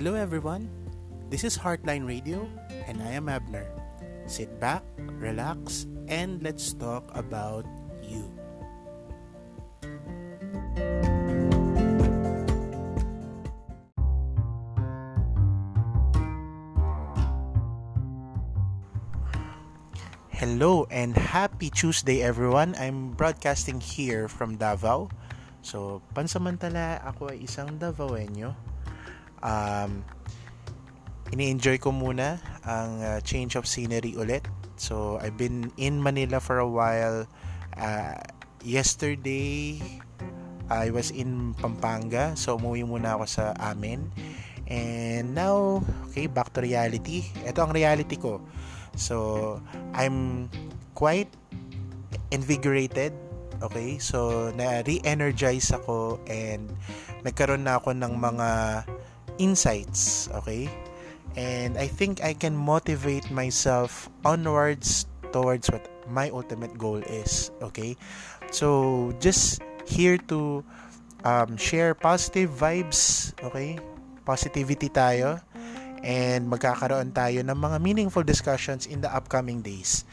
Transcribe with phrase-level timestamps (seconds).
[0.00, 0.64] Hello, everyone.
[1.28, 2.48] This is Heartline Radio,
[2.88, 3.68] and I am Abner.
[4.24, 7.68] Sit back, relax, and let's talk about
[8.00, 8.24] you.
[20.32, 22.72] Hello and happy Tuesday everyone.
[22.80, 25.12] I'm broadcasting here from Davao.
[25.60, 28.69] So, pansamantala ako ay isang Davaoenyo.
[29.40, 30.04] Um,
[31.32, 34.44] ini-enjoy ko muna ang uh, change of scenery ulit.
[34.80, 37.28] So, I've been in Manila for a while.
[37.76, 38.16] Uh,
[38.64, 39.80] yesterday,
[40.70, 42.32] I was in Pampanga.
[42.38, 44.08] So, umuwi muna ako sa amin.
[44.70, 47.26] And now, okay, back to reality.
[47.42, 48.38] Ito ang reality ko.
[48.94, 49.58] So,
[49.92, 50.48] I'm
[50.94, 51.28] quite
[52.30, 53.12] invigorated.
[53.60, 53.98] Okay?
[53.98, 56.70] So, na-re-energize ako and
[57.26, 58.48] nagkaroon na ako ng mga
[59.40, 60.28] insights.
[60.44, 60.68] Okay?
[61.34, 67.50] And I think I can motivate myself onwards towards what my ultimate goal is.
[67.64, 67.96] Okay?
[68.52, 70.62] So, just here to
[71.24, 73.32] um, share positive vibes.
[73.40, 73.80] Okay?
[74.28, 75.40] Positivity tayo
[76.04, 80.04] and magkakaroon tayo ng mga meaningful discussions in the upcoming days.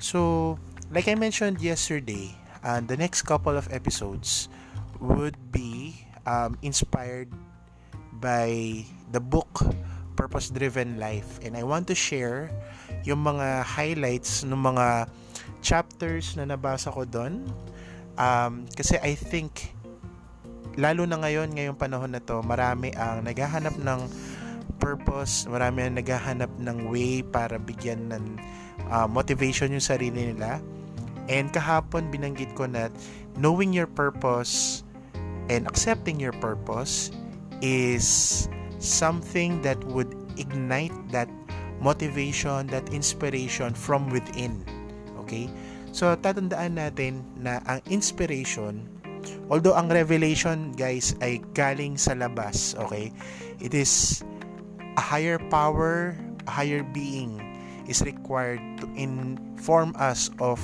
[0.00, 0.56] So,
[0.92, 2.32] like I mentioned yesterday,
[2.64, 4.48] uh, the next couple of episodes
[5.00, 7.28] would be um, inspired
[8.18, 9.64] by the book
[10.14, 12.50] Purpose Driven Life and I want to share
[13.02, 15.10] yung mga highlights ng mga
[15.64, 17.46] chapters na nabasa ko doon
[18.20, 19.74] um, kasi I think
[20.78, 24.00] lalo na ngayon ngayong panahon na to marami ang naghahanap ng
[24.84, 28.24] purpose, marami ang naghahanap ng way para bigyan ng
[28.92, 30.60] uh, motivation yung sarili nila.
[31.32, 32.92] And kahapon binanggit ko na
[33.40, 34.84] knowing your purpose
[35.48, 37.08] and accepting your purpose
[37.64, 38.44] is
[38.76, 41.32] something that would ignite that
[41.80, 44.60] motivation, that inspiration from within.
[45.24, 45.48] Okay?
[45.96, 48.84] So, tatandaan natin na ang inspiration,
[49.48, 53.14] although ang revelation, guys, ay galing sa labas, okay?
[53.62, 54.20] It is
[54.98, 56.12] a higher power,
[56.44, 57.40] a higher being
[57.88, 60.58] is required to inform us of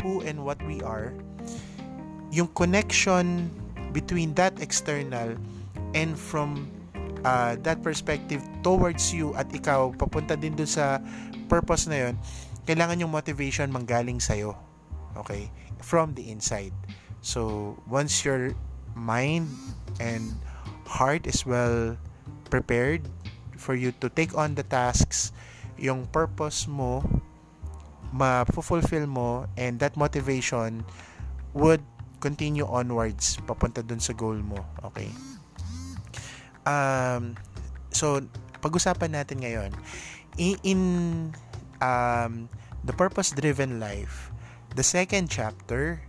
[0.00, 1.12] who and what we are.
[2.30, 3.48] Yung connection
[3.92, 5.34] between that external
[5.94, 6.68] and from
[7.24, 11.00] uh, that perspective towards you at ikaw papunta din dun sa
[11.46, 12.14] purpose na yon
[12.68, 14.52] kailangan yung motivation manggaling sa'yo
[15.16, 15.48] okay
[15.80, 16.74] from the inside
[17.24, 18.52] so once your
[18.92, 19.48] mind
[20.02, 20.34] and
[20.88, 21.96] heart is well
[22.48, 23.04] prepared
[23.58, 25.34] for you to take on the tasks,
[25.76, 27.04] yung purpose mo,
[28.14, 30.86] ma-fulfill mo, and that motivation
[31.52, 31.82] would
[32.18, 34.58] continue onwards papunta dun sa goal mo.
[34.82, 35.10] Okay?
[36.66, 37.38] Um,
[37.90, 38.24] so,
[38.62, 39.70] pag-usapan natin ngayon,
[40.38, 40.80] in,
[41.82, 42.48] um,
[42.86, 44.30] The Purpose-Driven Life,
[44.78, 46.00] the second chapter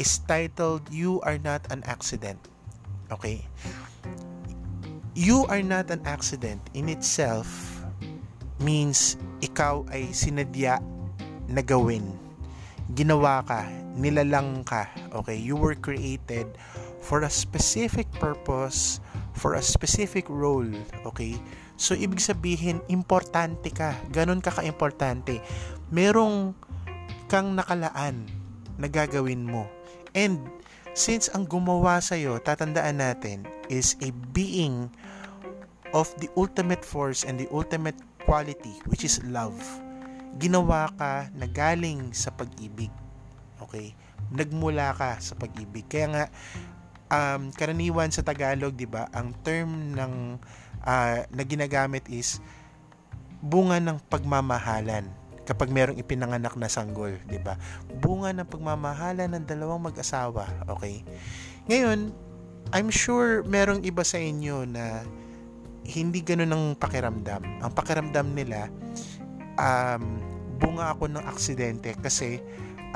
[0.00, 2.40] is titled You Are Not an Accident.
[3.12, 3.46] Okay?
[5.16, 7.80] you are not an accident in itself
[8.60, 10.76] means ikaw ay sinadya
[11.48, 12.04] na gawin.
[12.92, 13.64] Ginawa ka,
[13.96, 15.40] nilalang ka, okay?
[15.40, 16.44] You were created
[17.00, 19.00] for a specific purpose,
[19.36, 20.66] for a specific role,
[21.04, 21.36] okay?
[21.76, 23.92] So, ibig sabihin, importante ka.
[24.08, 25.44] Ganon ka ka-importante.
[25.92, 26.56] Merong
[27.28, 28.24] kang nakalaan
[28.80, 29.68] na gagawin mo.
[30.16, 30.40] And,
[30.96, 34.88] since ang gumawa sa'yo, tatandaan natin, is a being
[35.92, 39.54] of the ultimate force and the ultimate quality which is love.
[40.40, 42.90] Ginawa ka na galing sa pag-ibig.
[43.60, 43.92] Okay?
[44.32, 45.84] Nagmula ka sa pag-ibig.
[45.92, 46.24] Kaya nga
[47.10, 50.38] um, karaniwan sa Tagalog, 'di ba, ang term ng
[50.82, 52.38] uh, na ginagamit is
[53.42, 55.06] bunga ng pagmamahalan
[55.46, 57.54] kapag merong ipinanganak na sanggol, 'di ba?
[58.02, 61.06] Bunga ng pagmamahalan ng dalawang mag-asawa, okay?
[61.70, 62.10] Ngayon,
[62.74, 65.06] I'm sure merong iba sa inyo na
[65.86, 67.62] hindi ganun ang pakiramdam.
[67.62, 68.66] Ang pakiramdam nila,
[69.54, 70.18] um,
[70.58, 72.42] bunga ako ng aksidente kasi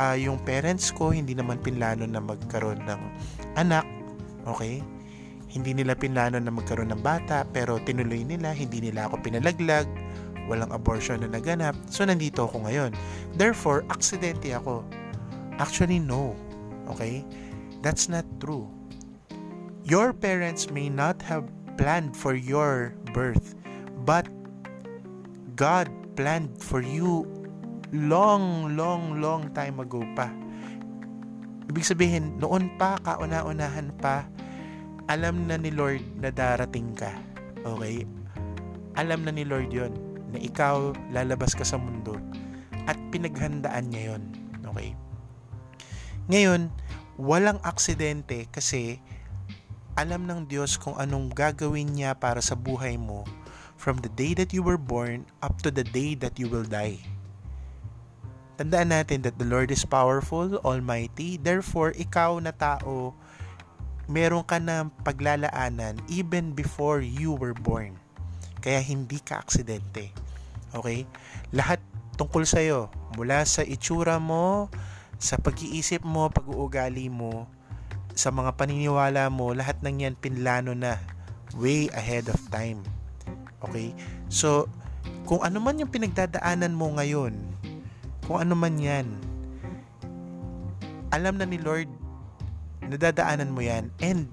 [0.01, 3.01] uh, yung parents ko hindi naman pinlano na magkaroon ng
[3.61, 3.87] anak.
[4.47, 4.81] Okay?
[5.51, 9.89] Hindi nila pinlano na magkaroon ng bata pero tinuloy nila, hindi nila ako pinalaglag,
[10.47, 11.75] walang abortion na naganap.
[11.91, 12.95] So nandito ako ngayon.
[13.35, 14.87] Therefore, aksidente ako.
[15.59, 16.39] Actually, no.
[16.87, 17.27] Okay?
[17.83, 18.71] That's not true.
[19.83, 21.49] Your parents may not have
[21.81, 23.57] planned for your birth,
[24.05, 24.29] but
[25.57, 27.25] God planned for you
[27.93, 30.31] long, long, long time ago pa.
[31.70, 34.26] Ibig sabihin, noon pa, kauna-unahan pa,
[35.06, 37.14] alam na ni Lord na darating ka.
[37.62, 38.02] Okay?
[38.99, 39.94] alam na ni Lord yon
[40.31, 42.19] na ikaw lalabas ka sa mundo
[42.87, 44.22] at pinaghandaan niya yon.
[44.70, 44.93] Okay?
[46.31, 46.70] Ngayon,
[47.19, 49.02] walang aksidente kasi
[49.99, 53.26] alam ng Diyos kung anong gagawin niya para sa buhay mo
[53.75, 57.00] from the day that you were born up to the day that you will die.
[58.61, 63.17] Tandaan natin that the Lord is powerful, almighty, therefore ikaw na tao,
[64.05, 67.97] meron ka na paglalaanan even before you were born.
[68.61, 70.12] Kaya hindi ka aksidente.
[70.77, 71.09] Okay?
[71.57, 71.81] Lahat
[72.21, 74.69] tungkol sa iyo, mula sa itsura mo,
[75.17, 77.49] sa pag-iisip mo, pag-uugali mo,
[78.13, 81.01] sa mga paniniwala mo, lahat ng yan pinlano na
[81.56, 82.85] way ahead of time.
[83.65, 83.97] Okay?
[84.29, 84.69] So,
[85.25, 87.60] kung ano man yung pinagdadaanan mo ngayon,
[88.31, 89.11] kung ano man yan,
[91.11, 91.91] alam na ni Lord,
[92.79, 94.31] nadadaanan mo yan, and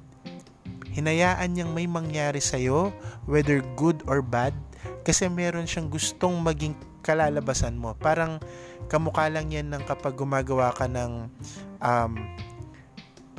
[0.93, 2.93] hinayaan niyang may mangyari sa'yo,
[3.25, 4.53] whether good or bad,
[5.01, 7.97] kasi meron siyang gustong maging kalalabasan mo.
[7.97, 8.37] Parang
[8.85, 11.33] kamukha lang yan ng kapag gumagawa ka ng
[11.81, 12.13] um,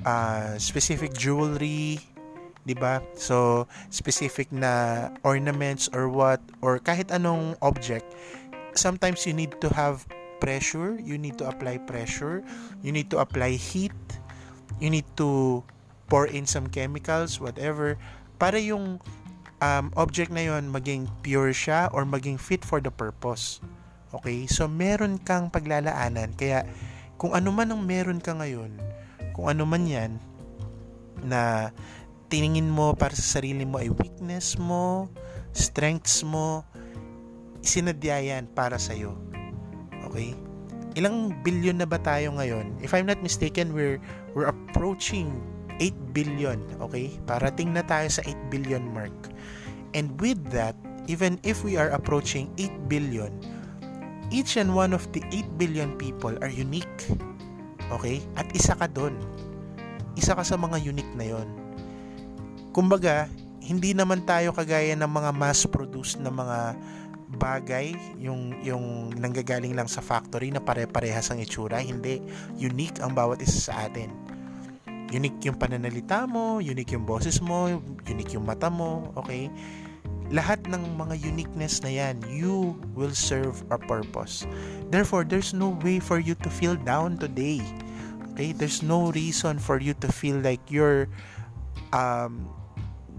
[0.02, 2.02] uh, specific jewelry,
[2.66, 2.98] 'di ba?
[3.14, 8.10] So specific na ornaments or what or kahit anong object,
[8.74, 10.02] sometimes you need to have
[10.40, 12.42] pressure, you need to apply pressure,
[12.82, 13.94] you need to apply heat,
[14.80, 15.62] you need to
[16.08, 18.00] pour in some chemicals, whatever,
[18.40, 18.98] para yung
[19.60, 23.60] um, object na yon maging pure siya or maging fit for the purpose.
[24.14, 24.48] Okay?
[24.48, 26.32] So, meron kang paglalaanan.
[26.38, 26.64] Kaya,
[27.20, 28.72] kung ano man ang meron ka ngayon,
[29.36, 30.16] kung ano man yan,
[31.22, 31.74] na
[32.30, 35.10] tiningin mo para sa sarili mo ay weakness mo,
[35.50, 36.62] strengths mo,
[37.60, 39.27] sinadya yan para sa'yo.
[40.18, 40.34] Okay?
[40.98, 42.74] Ilang billion na ba tayo ngayon?
[42.82, 44.02] If I'm not mistaken, we're,
[44.34, 45.30] we're approaching
[45.78, 47.14] 8 billion, okay?
[47.22, 49.14] Parating na tayo sa 8 billion mark.
[49.94, 50.74] And with that,
[51.06, 53.30] even if we are approaching 8 billion,
[54.34, 57.06] each and one of the 8 billion people are unique.
[57.94, 58.18] Okay?
[58.34, 59.14] At isa ka doon.
[60.18, 61.46] Isa ka sa mga unique na yon.
[62.74, 63.30] Kumbaga,
[63.62, 66.74] hindi naman tayo kagaya ng mga mass-produced na mga
[67.36, 71.76] bagay, yung, yung nanggagaling lang sa factory na pare-parehas ang itsura.
[71.82, 72.24] Hindi.
[72.56, 74.08] Unique ang bawat isa sa atin.
[75.12, 79.48] Unique yung pananalita mo, unique yung boses mo, unique yung mata mo, okay?
[80.28, 84.44] Lahat ng mga uniqueness na yan, you will serve a purpose.
[84.92, 87.64] Therefore, there's no way for you to feel down today.
[88.32, 88.52] Okay?
[88.52, 91.08] There's no reason for you to feel like you're
[91.96, 92.44] um,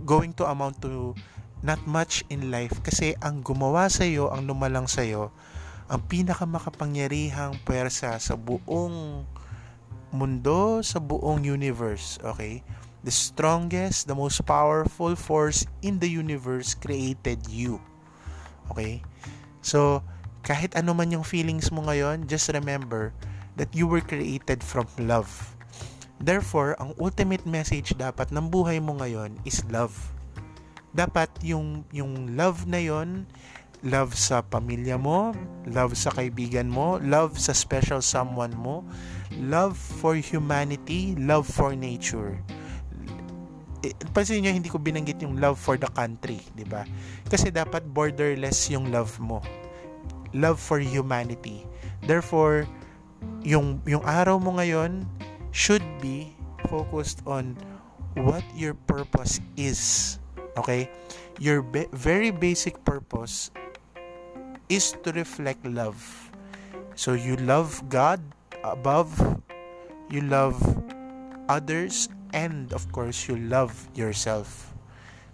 [0.05, 1.17] going to amount to
[1.59, 5.31] not much in life kasi ang gumawa sa iyo, ang lumalang sa iyo,
[5.89, 9.25] ang pinakamakapangyarihang puwersa sa buong
[10.13, 12.61] mundo, sa buong universe, okay?
[13.01, 17.79] The strongest, the most powerful force in the universe created you.
[18.69, 18.99] Okay?
[19.63, 20.03] So,
[20.43, 23.15] kahit ano man yung feelings mo ngayon, just remember
[23.55, 25.29] that you were created from love.
[26.19, 29.95] Therefore, ang ultimate message dapat ng buhay mo ngayon is love.
[30.99, 33.23] Dapat yung yung love na yon,
[33.87, 35.31] love sa pamilya mo,
[35.63, 38.83] love sa kaibigan mo, love sa special someone mo,
[39.39, 42.35] love for humanity, love for nature.
[43.79, 46.83] Eh, pansin niyo hindi ko binanggit yung love for the country, 'di ba?
[47.31, 49.39] Kasi dapat borderless yung love mo.
[50.35, 51.63] Love for humanity.
[52.03, 52.67] Therefore,
[53.47, 55.07] yung yung araw mo ngayon
[55.55, 56.35] should be
[56.67, 57.55] focused on
[58.19, 60.19] what your purpose is.
[60.57, 60.89] Okay?
[61.39, 63.51] Your be- very basic purpose
[64.69, 65.97] is to reflect love.
[66.95, 68.21] So you love God
[68.63, 69.13] above,
[70.09, 70.57] you love
[71.49, 74.73] others, and of course, you love yourself.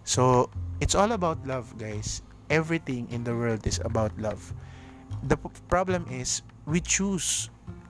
[0.05, 2.21] So, it's all about love, guys.
[2.49, 4.53] Everything in the world is about love.
[5.25, 7.49] The problem is, we choose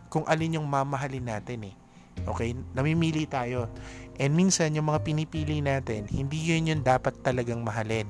[0.10, 1.75] kung alin yung mamahalin natin eh.
[2.24, 2.55] Okay?
[2.72, 3.67] Namimili tayo.
[4.15, 8.07] And minsan, yung mga pinipili natin, hindi yun yung dapat talagang mahalin.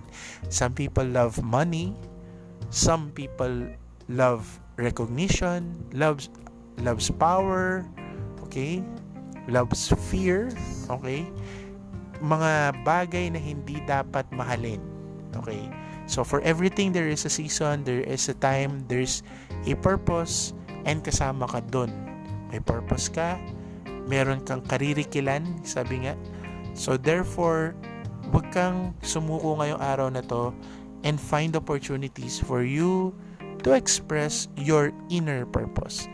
[0.54, 1.98] Some people love money.
[2.70, 3.66] Some people
[4.06, 4.46] love
[4.78, 5.74] recognition.
[5.98, 6.30] Loves
[6.84, 7.88] loves power,
[8.44, 8.84] okay?
[9.48, 10.52] Loves fear,
[10.90, 11.24] okay?
[12.20, 14.82] Mga bagay na hindi dapat mahalin,
[15.38, 15.70] okay?
[16.06, 19.24] So for everything there is a season, there is a time, there's
[19.66, 20.54] a purpose,
[20.86, 21.90] and kasama ka dun.
[22.54, 23.38] May purpose ka,
[24.06, 26.14] meron kang karirikilan, sabi nga.
[26.78, 27.74] So therefore,
[28.34, 30.54] wag kang sumuko ngayong araw na to
[31.06, 33.14] and find opportunities for you
[33.62, 36.10] to express your inner purpose.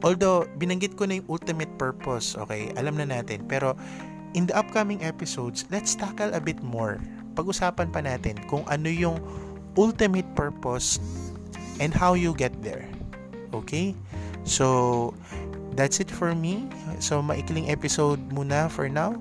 [0.00, 2.72] Although, binanggit ko na yung ultimate purpose, okay?
[2.80, 3.44] Alam na natin.
[3.44, 3.76] Pero,
[4.32, 6.96] in the upcoming episodes, let's tackle a bit more.
[7.36, 9.20] Pag-usapan pa natin kung ano yung
[9.76, 10.96] ultimate purpose
[11.78, 12.88] and how you get there.
[13.52, 13.92] Okay?
[14.48, 15.12] So,
[15.74, 16.68] that's it for me.
[16.98, 19.16] So, maikling episode muna for now.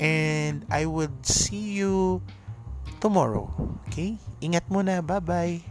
[0.00, 2.22] And I would see you
[3.00, 3.52] tomorrow.
[3.88, 4.16] Okay?
[4.40, 5.04] Ingat muna.
[5.04, 5.69] Bye-bye.